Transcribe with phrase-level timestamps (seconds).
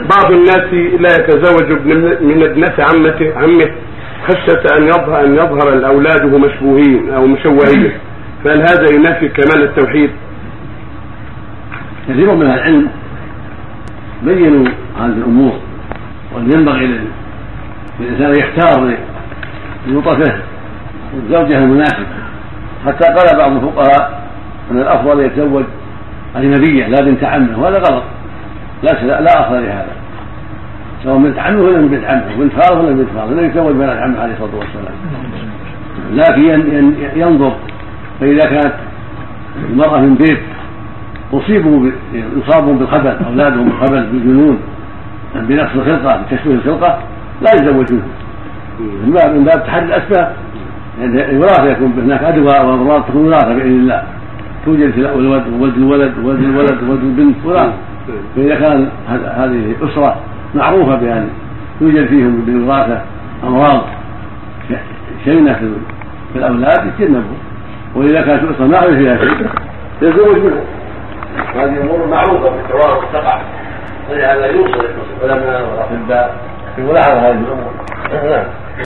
[0.00, 1.72] بعض الناس لا يتزوج
[2.22, 3.70] من ابنة عمته عمه
[4.26, 7.92] خشية أن يظهر أن يظهر الأولاد مشبوهين أو مشوهين.
[8.44, 10.10] فهل هذا ينافي كمال التوحيد؟
[12.08, 12.88] كثير من العلم
[14.22, 14.66] بينوا
[14.98, 15.52] هذه الأمور
[16.34, 17.00] وأن ينبغي
[18.00, 18.96] للإنسان يختار
[19.86, 20.38] للطفه
[21.14, 22.06] الزوجة المناسبة
[22.86, 24.28] حتى قال بعض الفقهاء
[24.70, 25.64] أن الأفضل يتزوج
[26.36, 28.02] أجنبية لا بنت عمه وهذا غلط.
[28.82, 29.92] لا لا أصل لهذا
[31.04, 34.20] سواء بنت عمه ولا بنت عمه بنت خاله ولا بنت خاله لا يتزوج بنات عمه
[34.20, 34.94] عليه الصلاة والسلام.
[36.12, 37.56] لكن ينظر
[38.20, 38.74] فإذا كانت
[39.70, 40.40] المرأة من بيت
[41.32, 44.58] أصيبوا يصابون بالخبل أولادهم بالخبل بالجنون
[45.34, 46.98] بنقص الخلقة بتشويه الخلقة
[47.42, 48.02] لا يتزوجون
[49.06, 50.32] من باب تحدي الأسباب.
[51.00, 54.02] يعني الوراثة يكون هناك أدواء وأمراض تكون وراثة بإذن الله.
[54.64, 57.72] توجد في الولد وولد الولد وولد الولد وولد البنت وراثة.
[58.36, 60.16] فإذا كان هذه أسرة
[60.54, 61.28] معروفة بأن
[61.80, 63.02] يوجد فيهم بالوراثة
[63.44, 63.82] أمراض
[65.24, 65.60] شينة
[66.32, 67.36] في الأولاد يتجنبوا
[67.94, 69.48] وإذا كانت أسرة ما فيها شيء
[70.02, 70.62] يتزوج منها
[71.54, 73.40] هذه أمور معروفة بالتوارث تقع
[74.10, 74.86] ولهذا يوصل
[75.24, 76.36] العلماء والأطباء.
[76.76, 77.72] في ملاحظة هذه الأمور.
[78.12, 78.44] نعم.